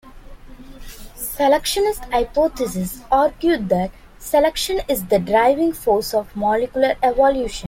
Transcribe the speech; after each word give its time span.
Selectionist 1.15 2.05
hypotheses 2.11 3.03
argue 3.11 3.57
that 3.57 3.91
selection 4.17 4.81
is 4.89 5.05
the 5.05 5.19
driving 5.19 5.71
force 5.73 6.15
of 6.15 6.35
molecular 6.35 6.95
evolution. 7.03 7.59